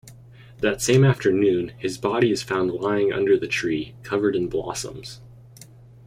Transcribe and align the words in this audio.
That 0.61 0.81
same 0.81 1.03
afternoon, 1.05 1.73
his 1.77 1.99
body 1.99 2.31
is 2.31 2.41
found 2.41 2.71
lying 2.73 3.13
under 3.13 3.37
the 3.37 3.45
tree, 3.45 3.93
covered 4.01 4.35
in 4.35 4.47
blossoms. 4.47 5.21